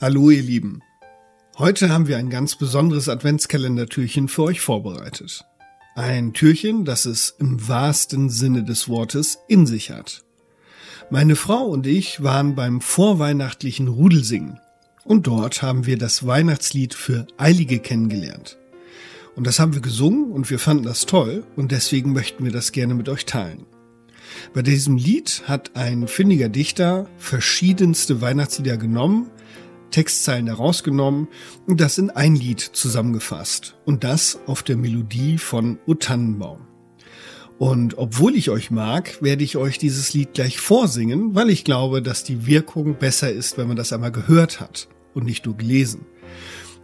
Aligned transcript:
Hallo 0.00 0.30
ihr 0.30 0.44
Lieben. 0.44 0.80
Heute 1.58 1.88
haben 1.88 2.06
wir 2.06 2.18
ein 2.18 2.30
ganz 2.30 2.54
besonderes 2.54 3.08
Adventskalendertürchen 3.08 4.28
für 4.28 4.44
euch 4.44 4.60
vorbereitet. 4.60 5.44
Ein 5.96 6.34
Türchen, 6.34 6.84
das 6.84 7.04
es 7.04 7.34
im 7.40 7.66
wahrsten 7.66 8.30
Sinne 8.30 8.62
des 8.62 8.88
Wortes 8.88 9.40
in 9.48 9.66
sich 9.66 9.90
hat. 9.90 10.22
Meine 11.10 11.34
Frau 11.34 11.64
und 11.64 11.84
ich 11.84 12.22
waren 12.22 12.54
beim 12.54 12.80
vorweihnachtlichen 12.80 13.88
Rudelsingen 13.88 14.60
und 15.02 15.26
dort 15.26 15.62
haben 15.62 15.84
wir 15.84 15.98
das 15.98 16.24
Weihnachtslied 16.24 16.94
für 16.94 17.26
Eilige 17.36 17.80
kennengelernt. 17.80 18.56
Und 19.34 19.48
das 19.48 19.58
haben 19.58 19.74
wir 19.74 19.82
gesungen 19.82 20.30
und 20.30 20.48
wir 20.48 20.60
fanden 20.60 20.84
das 20.84 21.06
toll 21.06 21.42
und 21.56 21.72
deswegen 21.72 22.12
möchten 22.12 22.44
wir 22.44 22.52
das 22.52 22.70
gerne 22.70 22.94
mit 22.94 23.08
euch 23.08 23.26
teilen. 23.26 23.66
Bei 24.54 24.62
diesem 24.62 24.96
Lied 24.96 25.42
hat 25.46 25.74
ein 25.74 26.06
findiger 26.06 26.48
Dichter 26.48 27.08
verschiedenste 27.18 28.20
Weihnachtslieder 28.20 28.76
genommen, 28.76 29.28
Textzeilen 29.98 30.46
herausgenommen 30.46 31.26
und 31.66 31.80
das 31.80 31.98
in 31.98 32.10
ein 32.10 32.36
Lied 32.36 32.60
zusammengefasst. 32.60 33.74
Und 33.84 34.04
das 34.04 34.38
auf 34.46 34.62
der 34.62 34.76
Melodie 34.76 35.38
von 35.38 35.80
O 35.86 35.94
Tannenbaum. 35.94 36.60
Und 37.58 37.98
obwohl 37.98 38.36
ich 38.36 38.48
euch 38.50 38.70
mag, 38.70 39.20
werde 39.20 39.42
ich 39.42 39.56
euch 39.56 39.76
dieses 39.76 40.14
Lied 40.14 40.34
gleich 40.34 40.60
vorsingen, 40.60 41.34
weil 41.34 41.50
ich 41.50 41.64
glaube, 41.64 42.00
dass 42.00 42.22
die 42.22 42.46
Wirkung 42.46 42.94
besser 42.94 43.32
ist, 43.32 43.58
wenn 43.58 43.66
man 43.66 43.76
das 43.76 43.92
einmal 43.92 44.12
gehört 44.12 44.60
hat 44.60 44.86
und 45.14 45.24
nicht 45.24 45.46
nur 45.46 45.56
gelesen. 45.56 46.06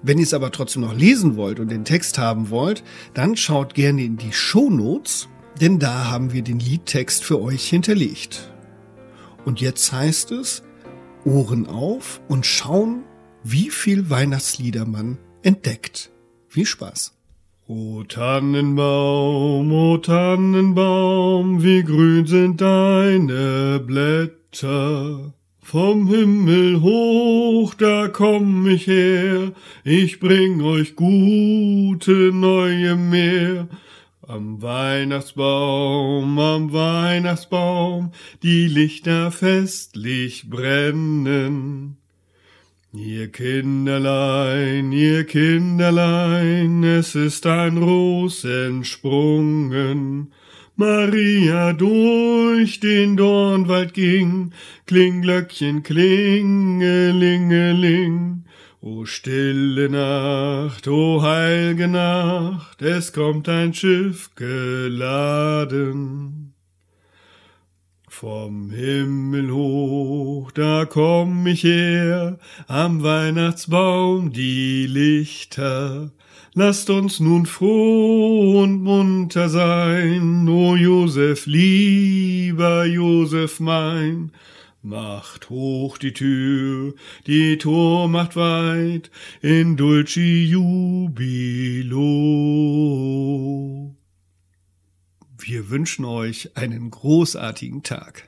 Wenn 0.03 0.19
ihr 0.19 0.25
es 0.25 0.35
aber 0.35 0.51
trotzdem 0.51 0.83
noch 0.83 0.97
lesen 0.97 1.37
wollt 1.37 1.61
und 1.61 1.71
den 1.71 1.85
Text 1.85 2.19
haben 2.19 2.51
wollt, 2.51 2.83
dann 3.15 3.37
schaut 3.37 3.75
gerne 3.75 4.03
in 4.03 4.17
die 4.17 4.33
Show 4.33 4.71
Notes, 4.71 5.29
denn 5.61 5.79
da 5.79 6.11
haben 6.11 6.33
wir 6.33 6.43
den 6.43 6.59
Liedtext 6.59 7.23
für 7.23 7.41
euch 7.41 7.69
hinterlegt. 7.69 8.51
Und 9.45 9.61
jetzt 9.61 9.93
heißt 9.93 10.33
es, 10.33 10.65
Ohren 11.25 11.67
auf 11.67 12.21
und 12.29 12.47
schauen, 12.47 13.05
wie 13.43 13.71
viel 13.71 14.11
Weihnachtslieder 14.11 14.85
man 14.87 15.19
entdeckt. 15.43 16.11
Viel 16.49 16.67
Spaß. 16.67 17.15
O 17.67 18.03
Tannenbaum, 18.05 19.73
o 19.73 19.97
Tannenbaum, 19.99 21.63
wie 21.63 21.83
grün 21.83 22.27
sind 22.27 22.61
deine 22.61 23.81
Blätter. 23.81 25.33
Vom 25.61 26.09
Himmel 26.09 26.83
hoch, 26.83 27.73
da 27.73 28.09
komm 28.09 28.69
ich 28.69 28.87
her, 28.87 29.53
ich 29.83 30.21
bring 30.21 30.61
euch 30.63 30.95
gute 30.95 32.31
neue 32.35 32.97
mehr. 32.97 33.69
Am 34.27 34.63
Weihnachtsbaum, 34.63 36.39
am 36.39 36.73
Weihnachtsbaum, 36.73 38.13
die 38.43 38.69
Lichter 38.69 39.31
festlich 39.31 40.49
brennen. 40.49 41.99
Ihr 42.95 43.31
Kinderlein, 43.31 44.93
ihr 44.93 45.25
Kinderlein, 45.25 46.83
es 46.85 47.15
ist 47.15 47.47
ein 47.47 47.77
Ros 47.77 48.45
entsprungen. 48.45 50.33
Maria 50.77 51.75
durch 51.75 52.81
den 52.81 53.19
Dornwald 53.19 53.93
ging, 53.93 54.53
Klinglöckchen 54.87 55.83
klingelingeling. 55.83 58.45
O 58.87 59.07
stille 59.07 59.89
Nacht, 59.89 60.89
o 60.89 61.23
heilge 61.23 61.89
Nacht, 61.89 62.83
es 62.83 63.15
kommt 63.15 63.49
ein 63.49 63.73
Schiff 63.73 64.35
geladen. 64.35 66.53
Vom 68.07 68.71
Himmel 68.71 69.51
hoch, 69.51 70.53
da 70.53 70.85
komm 70.85 71.47
ich 71.47 71.65
her, 71.65 72.39
am 72.67 73.03
Weihnachtsbaum 73.03 74.35
die 74.35 74.87
Lichter. 74.87 76.11
Lasst 76.53 76.91
uns 76.91 77.21
nun 77.21 77.47
froh 77.47 78.61
und 78.63 78.83
munter 78.83 79.49
sein, 79.49 80.47
o 80.47 80.77
Josef, 80.77 81.47
lieber 81.47 82.85
Josef 82.85 83.61
mein, 83.61 84.31
Macht 84.87 85.49
hoch 85.49 85.97
die 85.97 86.13
Tür, 86.13 86.95
die 87.27 87.57
Tor 87.57 88.07
macht 88.07 88.37
weit, 88.37 89.11
in 89.41 89.79
dulci 89.79 90.45
jubilo. 90.45 91.97
Wir 95.39 95.71
wünschen 95.71 96.05
euch 96.05 96.55
einen 96.55 96.91
großartigen 96.91 97.83
Tag. 97.83 98.23